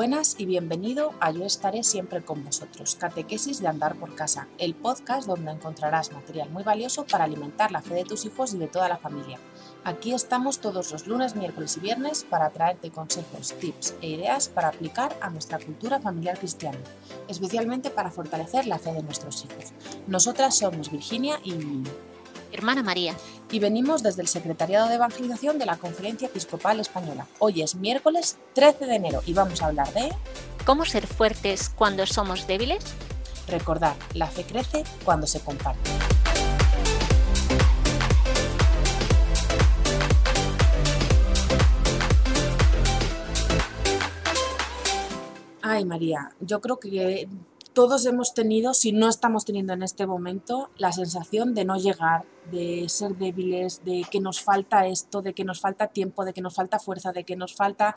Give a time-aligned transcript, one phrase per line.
[0.00, 4.74] Buenas y bienvenido a Yo estaré siempre con vosotros, Catequesis de Andar por Casa, el
[4.74, 8.66] podcast donde encontrarás material muy valioso para alimentar la fe de tus hijos y de
[8.66, 9.38] toda la familia.
[9.84, 14.68] Aquí estamos todos los lunes, miércoles y viernes para traerte consejos, tips e ideas para
[14.68, 16.78] aplicar a nuestra cultura familiar cristiana,
[17.28, 19.74] especialmente para fortalecer la fe de nuestros hijos.
[20.06, 21.52] Nosotras somos Virginia y
[22.52, 23.14] hermana María.
[23.50, 27.26] Y venimos desde el Secretariado de Evangelización de la Conferencia Episcopal Española.
[27.38, 30.10] Hoy es miércoles 13 de enero y vamos a hablar de...
[30.64, 32.84] ¿Cómo ser fuertes cuando somos débiles?
[33.48, 35.90] Recordar, la fe crece cuando se comparte.
[45.62, 47.28] Ay, María, yo creo que
[47.72, 52.24] todos hemos tenido, si no estamos teniendo en este momento, la sensación de no llegar,
[52.50, 56.40] de ser débiles, de que nos falta esto, de que nos falta tiempo, de que
[56.40, 57.96] nos falta fuerza, de que nos falta,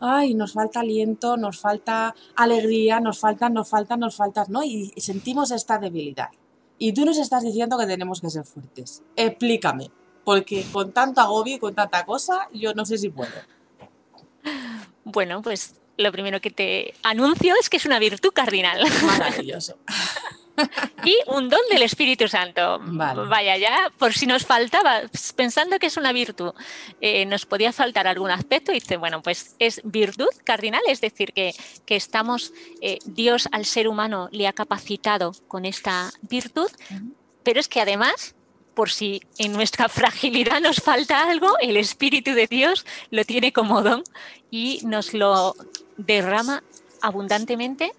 [0.00, 4.64] ay, nos falta aliento, nos falta alegría, nos falta, nos falta, nos falta, ¿no?
[4.64, 6.30] Y sentimos esta debilidad.
[6.78, 9.02] Y tú nos estás diciendo que tenemos que ser fuertes.
[9.16, 9.90] Explícame,
[10.24, 13.32] porque con tanto agobio y con tanta cosa, yo no sé si puedo.
[15.04, 18.84] Bueno, pues lo primero que te anuncio es que es una virtud cardinal.
[19.06, 19.78] Maravilloso.
[21.04, 22.80] y un don del Espíritu Santo.
[22.82, 25.02] Vaya, ya, por si nos faltaba,
[25.36, 26.52] pensando que es una virtud,
[27.00, 31.32] eh, nos podía faltar algún aspecto, y dice, bueno, pues es virtud cardinal, es decir,
[31.32, 31.54] que,
[31.86, 36.70] que estamos, eh, Dios al ser humano le ha capacitado con esta virtud,
[37.42, 38.34] pero es que además
[38.74, 43.82] por si en nuestra fragilidad nos falta algo, el Espíritu de Dios lo tiene como
[43.82, 44.02] don
[44.50, 45.54] y nos lo
[45.96, 46.62] derrama
[47.00, 47.92] abundantemente,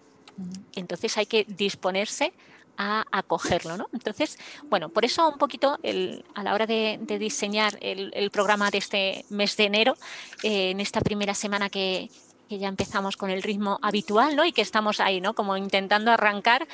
[0.76, 2.34] entonces hay que disponerse
[2.78, 3.78] a acogerlo.
[3.78, 3.88] ¿no?
[3.94, 5.78] Entonces, bueno, por eso un poquito
[6.36, 9.96] a la hora de, diseñar el, programa de este mes de enero,
[10.44, 12.10] eh, en esta primera semana que,
[12.50, 14.46] que ya empezamos con el ritmo habitual, ¿no?
[14.46, 15.34] Y que estamos ahí, ¿no?
[15.34, 16.68] Como intentando arrancar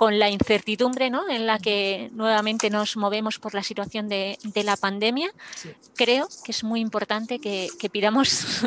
[0.00, 1.28] con la incertidumbre ¿no?
[1.28, 5.30] en la que nuevamente nos movemos por la situación de, la pandemia,
[5.94, 8.64] creo que es muy importante que, pidamos,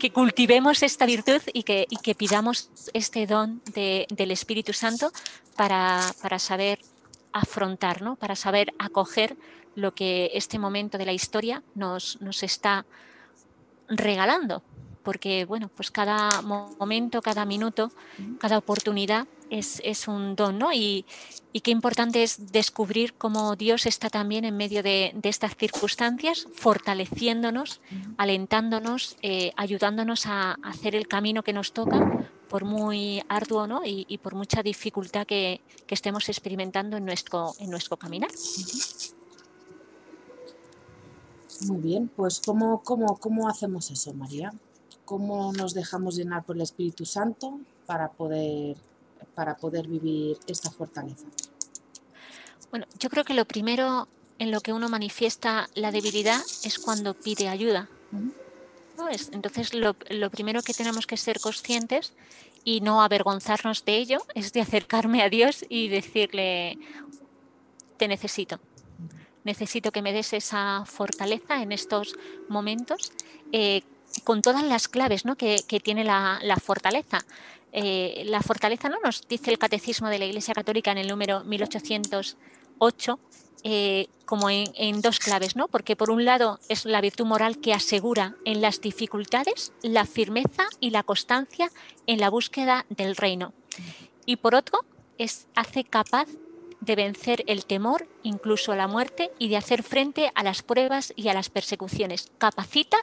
[0.00, 5.12] que cultivemos esta virtud y que, que pidamos este don del Espíritu Santo
[5.54, 6.80] para, saber
[7.32, 8.16] afrontar, ¿no?
[8.16, 9.36] para saber acoger
[9.76, 12.84] lo que este momento de la historia nos, nos está
[13.88, 14.64] regalando
[15.02, 17.90] porque bueno, pues cada momento, cada minuto,
[18.38, 20.72] cada oportunidad es, un don, ¿no?
[20.72, 21.04] Y,
[21.62, 27.80] qué importante es descubrir cómo Dios está también en medio de, estas circunstancias, fortaleciéndonos,
[28.16, 33.82] alentándonos, eh, ayudándonos a hacer el camino que nos toca, por muy arduo ¿no?
[33.84, 38.30] y, por mucha dificultad que, estemos experimentando en nuestro, en nuestro caminar.
[41.66, 44.52] Muy bien, pues ¿cómo, cómo, cómo hacemos eso, María?
[45.10, 48.76] ¿Cómo nos dejamos llenar por el Espíritu Santo para poder
[49.34, 51.26] para poder vivir esta fortaleza?
[52.70, 54.06] Bueno, yo creo que lo primero
[54.38, 57.88] en lo que uno manifiesta la debilidad es cuando pide ayuda.
[59.32, 59.94] Entonces, lo,
[60.30, 62.12] primero que tenemos que ser conscientes
[62.62, 66.78] y no avergonzarnos de ello es de acercarme a Dios y decirle,
[67.96, 68.60] te necesito.
[69.42, 72.14] Necesito que me des esa fortaleza en estos
[72.48, 73.12] momentos,
[73.50, 73.82] eh,
[74.24, 75.36] con todas las claves ¿no?
[75.36, 77.24] que, tiene la, fortaleza.
[77.72, 78.96] Eh, la fortaleza, ¿no?
[79.04, 83.18] Nos dice el Catecismo de la Iglesia Católica en el número 1808,
[83.62, 85.68] eh, como en, dos claves, ¿no?
[85.68, 90.64] Porque por un lado es la virtud moral que asegura en las dificultades la firmeza
[90.80, 91.70] y la constancia
[92.06, 93.52] en la búsqueda del reino.
[94.26, 94.80] Y por otro,
[95.18, 96.26] es, hace capaz
[96.80, 101.28] de vencer el temor, incluso la muerte, y de hacer frente a las pruebas y
[101.28, 102.30] a las persecuciones.
[102.38, 102.96] Capacita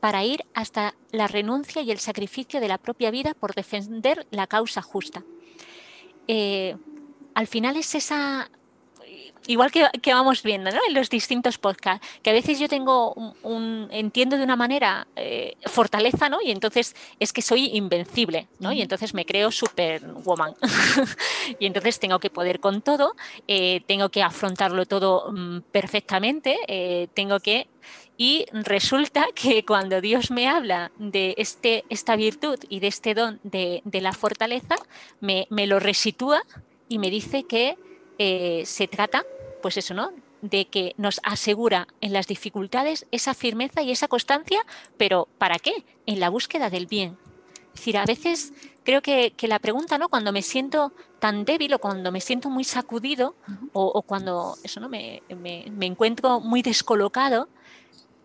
[0.00, 4.46] para ir hasta la renuncia y el sacrificio de la propia vida por defender la
[4.46, 5.22] causa justa.
[6.28, 6.76] Eh,
[7.34, 8.50] al final es esa,
[9.46, 14.36] igual que, vamos viendo en los distintos podcasts, que a veces yo tengo un, entiendo
[14.36, 16.38] de una manera eh, fortaleza, ¿no?
[16.42, 18.72] Y entonces es que soy invencible, ¿no?
[18.72, 20.54] Y entonces me creo superwoman.
[21.58, 23.14] y entonces tengo que poder con todo,
[23.46, 27.68] eh, tengo que afrontarlo todo mm, perfectamente, tengo que
[28.20, 33.38] y resulta que cuando Dios me habla de este, esta virtud y de este don
[33.44, 34.74] de, la fortaleza,
[35.20, 36.42] me, lo resitúa
[36.88, 37.78] y me dice que
[38.18, 39.24] eh, se trata,
[39.62, 40.10] pues eso, ¿no?
[40.42, 44.66] De que nos asegura en las dificultades esa firmeza y esa constancia,
[44.96, 45.84] pero ¿para qué?
[46.06, 47.16] En la búsqueda del bien.
[47.72, 50.08] Es decir, a veces creo que, la pregunta, ¿no?
[50.08, 53.36] Cuando me siento tan débil o cuando me siento muy sacudido
[53.72, 54.88] o, cuando eso, ¿no?
[54.88, 57.48] me, me encuentro muy descolocado,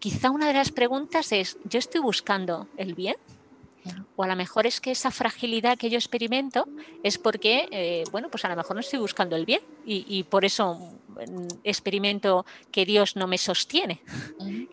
[0.04, 3.16] quizá una de las preguntas es, ¿yo estoy buscando el bien?
[4.18, 6.68] O a lo mejor es que esa fragilidad que yo experimento
[7.04, 10.44] es porque, eh, bueno, pues a lo mejor no estoy buscando el bien y, por
[10.44, 14.02] eso mm, experimento que Dios no me sostiene,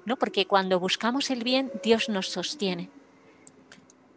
[0.04, 0.16] ¿no?
[0.16, 2.90] Porque cuando buscamos el bien, Dios nos sostiene.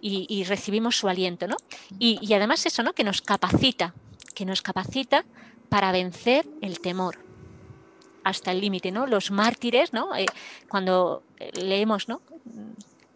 [0.02, 1.58] Y, recibimos su aliento, ¿no?
[2.00, 2.94] Y, y además eso, ¿no?
[2.94, 3.94] Que nos capacita,
[4.34, 5.26] que nos capacita
[5.70, 7.20] para vencer el temor
[8.24, 9.08] hasta el límite, ¿no?
[9.08, 10.16] Los mártires, ¿no?
[10.16, 10.26] Eh,
[10.70, 12.22] cuando eh, leemos, ¿no?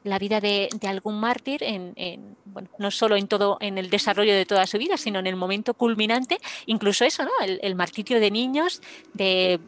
[0.08, 1.64] la vida de, algún mártir,
[2.78, 5.74] no solo en todo, en el desarrollo de toda su vida, sino en el momento
[5.74, 7.32] culminante, incluso eso, ¿no?
[7.42, 8.82] El, martirio de niños,
[9.14, 9.60] de,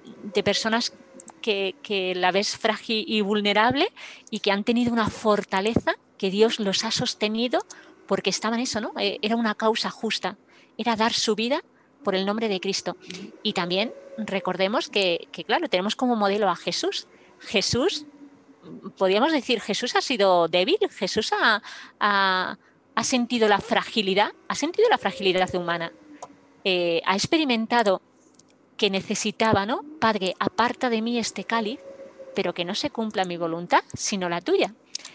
[0.44, 0.94] personas
[1.42, 3.92] que, la ves frágil y vulnerable
[4.32, 7.60] y que han tenido una fortaleza que Dios los ha sostenido
[8.08, 8.94] porque estaban eso, ¿no?
[8.98, 10.38] Eh, era una causa justa,
[10.78, 11.62] era dar su vida
[12.04, 12.98] por el nombre de Cristo.
[13.44, 17.08] Y también recordemos que, claro, tenemos como modelo a Jesús.
[17.40, 18.06] Jesús,
[18.98, 21.62] podríamos decir, Jesús ha sido débil, Jesús ha,
[22.00, 22.58] ha,
[23.04, 25.94] sentido la fragilidad, ha sentido la fragilidad humana,
[26.66, 28.02] eh, ha experimentado
[28.76, 29.84] que necesitaba, ¿no?
[30.00, 31.80] Padre, aparta de mí este cáliz,
[32.36, 34.74] pero que no se cumpla mi voluntad, sino la tuya.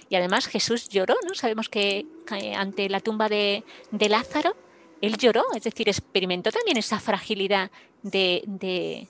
[0.08, 1.34] Y además Jesús lloró, ¿no?
[1.34, 2.06] Sabemos que
[2.56, 4.56] ante la tumba de, de Lázaro,
[5.00, 7.70] él lloró, es decir, experimentó también esa fragilidad
[8.02, 9.08] de,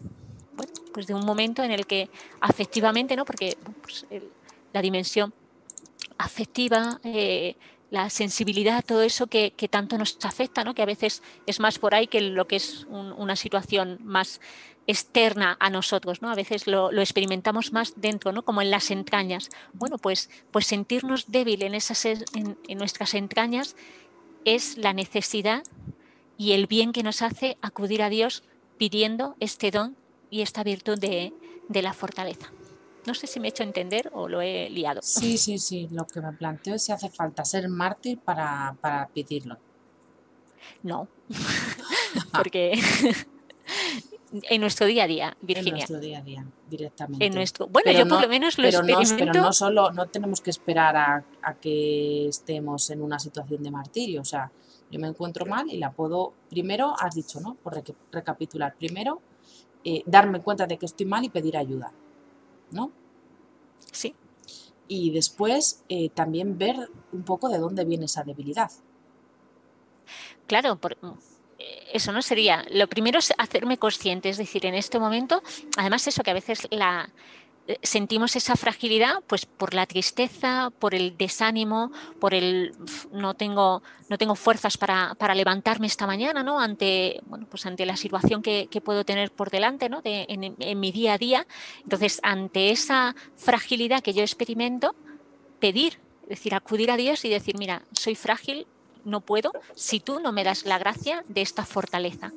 [0.93, 2.11] pues de un momento en el que
[2.41, 3.25] afectivamente, ¿no?
[3.25, 4.07] porque pues,
[4.73, 5.33] la dimensión
[6.19, 7.57] afectiva, eh,
[7.91, 10.75] la sensibilidad, todo eso que, tanto nos afecta, ¿no?
[10.75, 14.41] que a veces es más por ahí que lo que es una situación más
[14.87, 16.31] externa a nosotros, ¿no?
[16.31, 18.45] A veces lo, experimentamos más dentro, ¿no?
[18.45, 19.49] Como en las entrañas.
[19.73, 23.77] Bueno, pues, pues sentirnos débil en, esas, en nuestras entrañas
[24.45, 25.63] es la necesidad
[26.37, 28.43] y el bien que nos hace acudir a Dios
[28.79, 29.97] pidiendo este don
[30.31, 31.33] y esta virtud de,
[31.69, 32.53] la fortaleza.
[33.07, 35.01] No sé si me he hecho entender o lo he liado.
[35.03, 35.89] Sí, sí, sí.
[35.91, 39.59] Lo que me planteo es si hace falta ser mártir para, pedirlo.
[40.83, 41.09] No,
[42.33, 42.81] porque
[44.43, 45.71] en nuestro día a día, Virginia.
[45.71, 47.25] En nuestro día a día, directamente.
[47.25, 49.25] En nuestro, bueno, yo por lo menos lo pero experimento.
[49.25, 53.63] No, pero no solo, no tenemos que esperar a, a, que estemos en una situación
[53.63, 54.21] de martirio.
[54.21, 54.51] O sea,
[54.91, 57.55] yo me encuentro mal y la puedo, primero, has dicho, ¿no?
[57.55, 57.83] Por
[58.13, 59.21] recapitular, primero,
[59.85, 61.93] eh, darme cuenta de que estoy mal y pedir ayuda,
[62.71, 62.91] ¿no?
[63.93, 64.15] Sí.
[64.89, 68.71] Y después eh, también ver un poco de dónde viene esa debilidad.
[70.47, 70.97] Claro, por,
[71.95, 72.65] eso no sería.
[72.71, 75.43] Lo primero es hacerme consciente, es decir, en este momento,
[75.77, 77.09] además eso que a veces la,
[77.67, 82.75] eh, sentimos esa fragilidad pues por la tristeza, por el desánimo, por el
[83.11, 86.61] no tengo, no tengo fuerzas para, levantarme esta mañana, ¿no?
[86.61, 90.03] Ante, bueno, pues ante la situación que, puedo tener por delante, ¿no?
[90.05, 91.47] en, mi día a día.
[91.83, 94.95] Entonces, ante esa fragilidad que yo experimento,
[95.59, 98.67] pedir, es decir, acudir a Dios y decir, mira, soy frágil,
[99.05, 102.33] no puedo si tú no me das la gracia de esta fortaleza.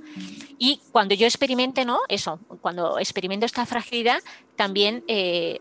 [0.57, 1.99] Y cuando yo experimente, ¿no?
[2.09, 4.21] Eso, cuando experimento esta fragilidad,
[4.55, 5.59] también eh,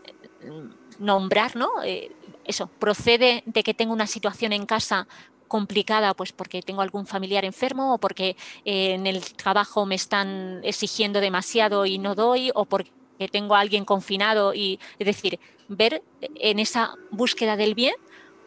[0.99, 1.69] nombrar, ¿no?
[1.83, 2.11] Eh,
[2.45, 5.07] eso, procede de que tengo una situación en casa
[5.47, 10.59] complicada, pues porque tengo algún familiar enfermo o porque eh, en el trabajo me están
[10.63, 12.91] exigiendo demasiado y no doy o porque
[13.31, 15.39] tengo alguien confinado y es decir,
[15.69, 17.95] ver en esa búsqueda del bien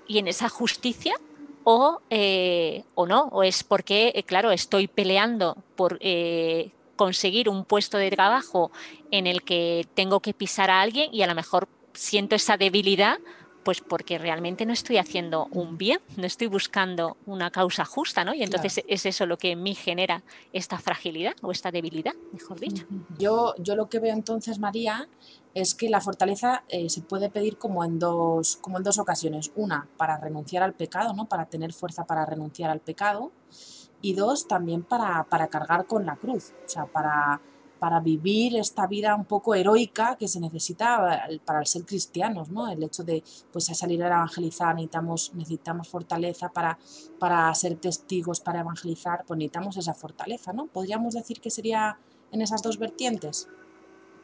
[0.06, 1.14] y en esa justicia
[1.64, 7.64] o, eh, o no, o es porque, eh, claro, estoy peleando por eh, conseguir un
[7.64, 8.70] puesto de trabajo
[9.10, 13.18] en el que tengo que pisar a alguien y a lo mejor siento esa debilidad
[13.62, 18.34] pues porque realmente no estoy haciendo un bien, no estoy buscando una causa justa, ¿no?
[18.34, 22.58] Y entonces es eso lo que en mí genera esta fragilidad o esta debilidad, mejor
[22.58, 22.86] dicho.
[23.18, 25.08] Yo, yo lo que veo entonces, María,
[25.54, 29.52] es que la fortaleza eh, se puede pedir como en, dos, como en dos ocasiones.
[29.56, 31.28] Una, para renunciar al pecado, ¿no?
[31.28, 33.32] Para tener fuerza para renunciar al pecado.
[34.02, 37.40] Y dos, también para, para cargar con la cruz, o sea, para
[37.80, 42.68] para vivir esta vida un poco heroica que se necesita para ser cristianos, ¿no?
[42.68, 46.78] El hecho de pues salir a evangelizar, necesitamos, necesitamos fortaleza para,
[47.18, 50.66] para ser testigos, para evangelizar, pues necesitamos esa fortaleza, ¿no?
[50.66, 51.98] ¿Podríamos decir que sería
[52.30, 53.48] en esas dos vertientes?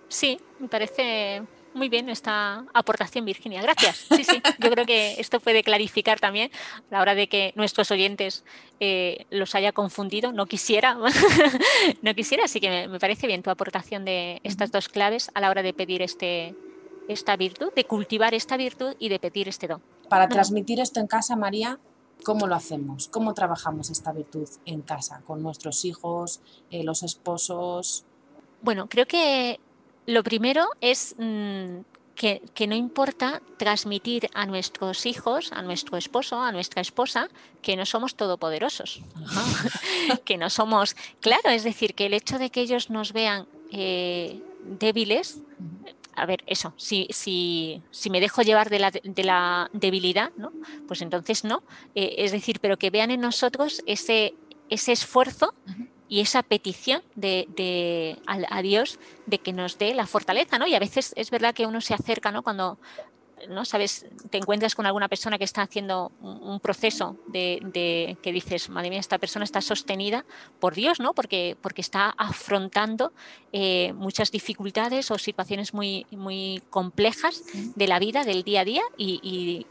[0.08, 1.42] Sí, me parece
[1.76, 3.62] muy bien esta aportación, Virginia.
[3.62, 4.06] Gracias.
[4.10, 6.50] Sí, sí, yo creo que esto puede clarificar también
[6.90, 8.44] a la hora de que nuestros oyentes
[8.80, 10.32] eh, los haya confundido.
[10.32, 10.96] No quisiera,
[12.02, 15.50] no quisiera, así que me, parece bien tu aportación de estas dos claves a la
[15.50, 16.54] hora de pedir este,
[17.08, 19.82] esta virtud, de cultivar esta virtud y de pedir este don.
[20.08, 21.78] Para transmitir esto en casa, María,
[22.24, 23.08] ¿cómo lo hacemos?
[23.08, 28.04] ¿Cómo trabajamos esta virtud en casa, con nuestros hijos, eh, los esposos?
[28.62, 29.60] Bueno, creo que
[30.06, 31.80] lo primero es mm,
[32.14, 37.28] que, no importa transmitir a nuestros hijos, a nuestro esposo, a nuestra esposa,
[37.62, 39.00] que no somos todopoderosos,
[40.24, 44.40] que no somos, claro, es decir, que el hecho de que ellos nos vean eh,
[44.64, 45.42] débiles,
[46.14, 50.50] a ver, eso, si, si, si me dejo llevar de la, de la debilidad, ¿no?
[50.88, 51.62] pues entonces no.
[51.94, 54.34] Eh, es decir, pero que vean en nosotros ese,
[54.70, 55.52] ese esfuerzo
[56.08, 60.66] y esa petición de, a, Dios de que nos dé la fortaleza, ¿no?
[60.66, 62.42] Y a veces es verdad que uno se acerca, ¿no?
[62.42, 62.78] Cuando
[63.48, 63.64] ¿no?
[63.64, 68.90] Sabes, te encuentras con alguna persona que está haciendo un, proceso de, que dices, madre
[68.90, 70.24] mía, esta persona está sostenida
[70.58, 71.12] por Dios, ¿no?
[71.12, 73.12] Porque, porque está afrontando
[73.52, 78.82] eh, muchas dificultades o situaciones muy, muy complejas de la vida, del día a día,
[78.96, 79.66] y,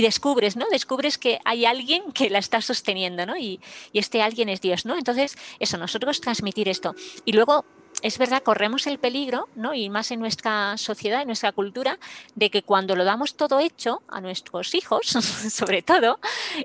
[0.00, 0.66] descubres, ¿no?
[0.70, 3.36] Descubres que hay alguien que la está sosteniendo, ¿no?
[3.36, 3.60] Y,
[3.92, 4.96] y este alguien es Dios, ¿no?
[4.96, 6.94] Entonces, eso, nosotros transmitir esto.
[7.24, 7.64] Y luego
[8.02, 9.74] es verdad, corremos el peligro, ¿no?
[9.74, 11.98] y más en nuestra sociedad, en nuestra cultura,
[12.34, 15.06] de que cuando lo damos todo hecho a nuestros hijos,
[15.50, 16.20] sobre todo,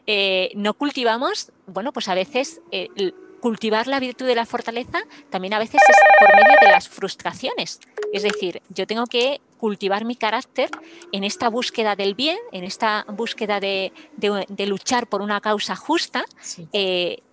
[0.06, 2.90] eh, no cultivamos, bueno, pues a veces eh,
[3.42, 7.80] cultivar la virtud de la fortaleza también a veces es por medio de las frustraciones.
[8.13, 10.70] Es decir, yo tengo que cultivar mi carácter
[11.12, 13.92] en esta búsqueda del bien, en esta búsqueda de,
[14.66, 16.24] luchar por una causa justa.
[16.72, 17.22] Eh,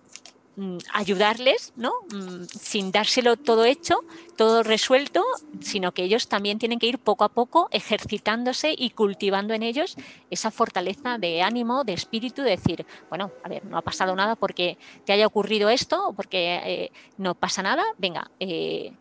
[0.93, 1.93] ayudarles, ¿no?
[2.13, 3.99] Mm, sin dárselo todo hecho,
[4.35, 5.23] todo resuelto,
[5.61, 9.95] sino que ellos también tienen que ir poco a poco ejercitándose y cultivando en ellos
[10.29, 14.35] esa fortaleza de ánimo, de espíritu, de decir, bueno, a ver, no ha pasado nada
[14.35, 18.93] porque te haya ocurrido esto porque eh, no pasa nada, venga, eh,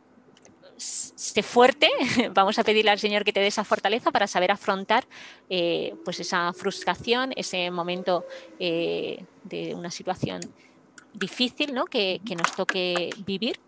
[0.76, 1.90] sé fuerte,
[2.32, 5.04] vamos a pedirle al Señor que te dé esa fortaleza para saber afrontar
[5.50, 8.24] eh, pues esa frustración, ese momento
[8.58, 10.40] de una situación
[11.14, 11.86] difícil ¿no?
[11.86, 13.60] que, nos toque vivir.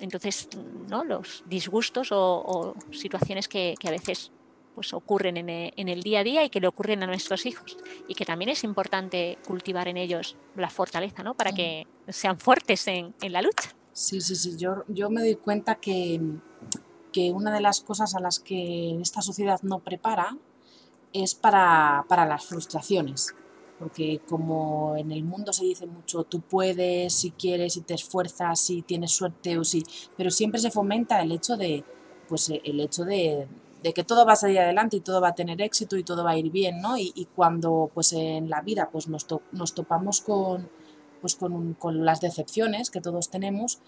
[0.00, 0.48] Entonces,
[0.88, 1.04] ¿no?
[1.04, 4.30] los disgustos o, situaciones que, a veces
[4.74, 7.76] pues, ocurren en el, día a día y que le ocurren a nuestros hijos.
[8.06, 11.34] Y que también es importante cultivar en ellos la fortaleza ¿no?
[11.34, 13.74] para que sean fuertes en, la lucha.
[13.92, 14.56] Sí, sí, sí.
[14.56, 16.20] Yo, yo me doy cuenta que,
[17.12, 20.36] que una de las cosas a las que esta sociedad no prepara
[21.12, 23.34] es para, para las frustraciones
[23.78, 28.60] porque como en el mundo se dice mucho, tú puedes, si quieres, si te esfuerzas,
[28.60, 29.84] si tienes suerte o si,
[30.16, 31.84] pero siempre se fomenta el hecho de,
[32.28, 33.46] pues eh, el hecho de,
[33.94, 36.32] que todo va a salir adelante y todo va a tener éxito y todo va
[36.32, 36.98] a ir bien, ¿no?
[36.98, 40.68] Y, cuando pues en la vida pues nos, nos topamos con,
[41.20, 43.78] pues con, con las decepciones que todos tenemos,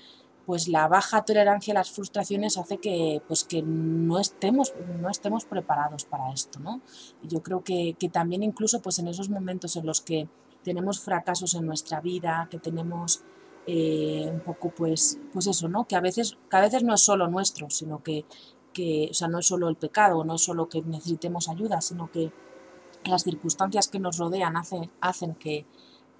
[0.47, 5.45] pues la baja tolerancia a las frustraciones hace que, pues que no, estemos, no estemos
[5.45, 6.81] preparados para esto, ¿no?
[7.23, 10.29] Yo creo que, también incluso pues en esos momentos en los que
[10.63, 13.23] tenemos fracasos en nuestra vida, que tenemos
[13.67, 15.87] eh, un poco pues, pues eso, ¿no?
[15.87, 18.25] Que a veces, que a veces no es solo nuestro, sino que,
[18.73, 22.11] que, o sea, no es solo el pecado, no es solo que necesitemos ayuda, sino
[22.11, 22.33] que
[23.05, 25.67] las circunstancias que nos rodean hacen, hacen que,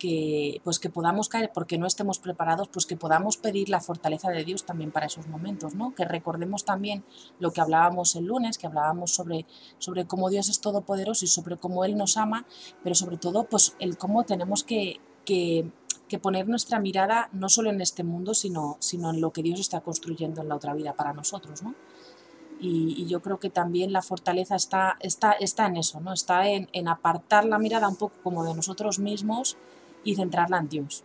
[0.01, 4.31] que, pues que podamos caer porque no estemos preparados, pues que podamos pedir la fortaleza
[4.31, 5.95] de Dios también para esos momentos, ¿no?
[5.95, 7.05] Que recordemos también
[7.39, 9.45] lo que hablábamos el lunes, que hablábamos sobre,
[9.79, 12.47] sobre cómo Dios es todopoderoso y sobre cómo Él nos ama,
[12.83, 15.71] pero sobre todo, pues el cómo tenemos que, que,
[16.23, 19.81] poner nuestra mirada no solo en este mundo, sino, sino en lo que Dios está
[19.83, 21.75] construyendo en la otra vida para nosotros, ¿no?
[22.59, 26.13] Y, yo creo que también la fortaleza está, está, está en eso, ¿no?
[26.13, 29.57] Está en apartar la mirada un poco como de nosotros mismos
[30.05, 31.05] y centrarla en Dios.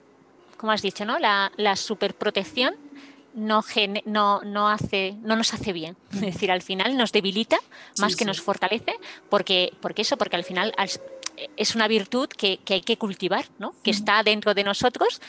[0.57, 1.19] Como has dicho, ¿no?
[1.19, 2.75] La, la superprotección
[3.33, 3.63] no,
[4.05, 5.97] no, no, hace, no nos hace bien.
[6.13, 7.57] Es decir, al final nos debilita
[7.99, 8.95] más que nos fortalece,
[9.29, 10.73] porque, porque eso, porque al final
[11.57, 13.75] es una virtud que, que hay que cultivar, ¿no?
[13.83, 15.21] que está dentro de nosotros,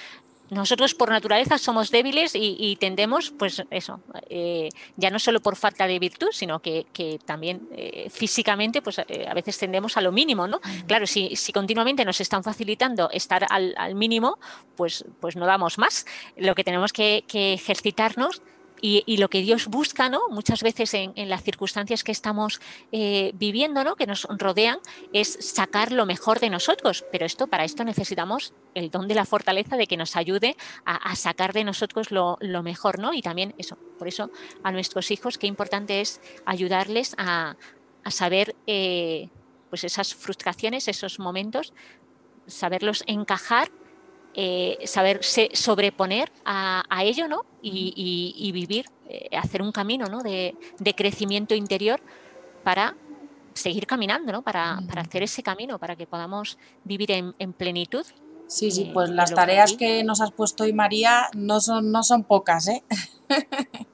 [0.50, 5.86] nosotros por naturaleza somos débiles y, tendemos, pues eso, eh, ya no solo por falta
[5.86, 6.86] de virtud, sino que,
[7.24, 10.60] también eh, físicamente, pues eh, a veces tendemos a lo mínimo, ¿no?
[10.86, 14.38] Claro, si, si continuamente nos están facilitando estar al, al, mínimo,
[14.76, 16.06] pues, pues no damos más.
[16.36, 18.42] Lo que tenemos que, que ejercitarnos
[18.80, 20.20] y, lo que Dios busca, ¿no?
[20.30, 22.60] Muchas veces en, las circunstancias que estamos
[22.92, 23.96] eh, viviendo, ¿no?
[23.96, 24.78] Que nos rodean,
[25.12, 27.04] es sacar lo mejor de nosotros.
[27.10, 31.14] Pero esto, para esto necesitamos el don de la fortaleza de que nos ayude a,
[31.16, 33.14] sacar de nosotros lo, mejor, ¿no?
[33.14, 34.30] Y también eso, por eso
[34.62, 37.56] a nuestros hijos, qué importante es ayudarles a,
[38.08, 39.30] saber eh,
[39.68, 41.72] pues esas frustraciones, esos momentos,
[42.46, 43.70] saberlos encajar
[44.38, 47.46] eh, saberse sobreponer a, ello ¿no?
[47.62, 50.20] y, vivir, eh, hacer un camino ¿no?
[50.20, 50.54] de,
[50.94, 52.00] crecimiento interior
[52.62, 52.94] para
[53.54, 54.42] seguir caminando, ¿no?
[54.42, 58.04] para, hacer ese camino, para que podamos vivir en, plenitud.
[58.46, 62.22] Sí, sí, pues las tareas que, nos has puesto hoy, María, no son, no son
[62.22, 62.84] pocas, ¿eh?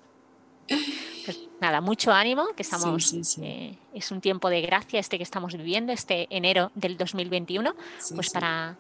[1.25, 5.57] Pues nada, mucho ánimo, que estamos, eh, es un tiempo de gracia este que estamos
[5.57, 7.75] viviendo, este enero del 2021,
[8.17, 8.77] pues para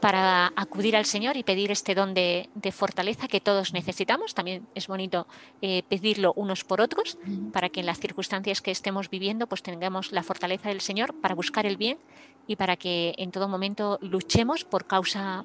[0.00, 4.34] para acudir al Señor y pedir este don de, fortaleza que todos necesitamos.
[4.34, 5.26] También es bonito
[5.62, 7.18] eh, pedirlo unos por otros
[7.52, 11.34] para que en las circunstancias que estemos viviendo pues tengamos la fortaleza del Señor para
[11.34, 11.98] buscar el bien
[12.46, 14.86] y para que en todo momento luchemos por,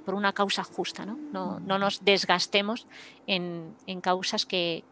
[0.07, 2.87] una causa justa, no, no, nos desgastemos
[3.27, 4.83] en, causas que,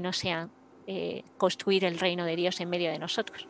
[0.00, 0.50] no sean
[0.86, 3.46] eh, construir el reino de Dios en medio de nosotros.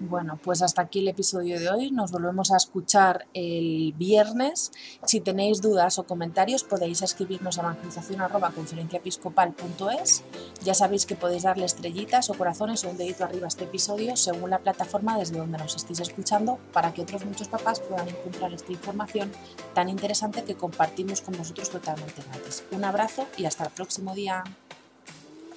[0.00, 1.90] Bueno, pues hasta aquí el episodio de hoy.
[1.90, 4.70] Nos volvemos a escuchar el viernes.
[5.04, 10.22] Si tenéis dudas o comentarios podéis escribirnos a evangelización.conferenciaepiscopal.es.
[10.62, 14.14] Ya sabéis que podéis darle estrellitas o corazones o un dedito arriba a este episodio
[14.16, 18.52] según la plataforma desde donde nos estéis escuchando para que otros muchos papás puedan encontrar
[18.52, 19.32] esta información
[19.74, 22.62] tan interesante que compartimos con vosotros totalmente gratis.
[22.70, 24.44] Un abrazo y hasta el próximo día.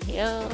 [0.04, 0.48] Adiós.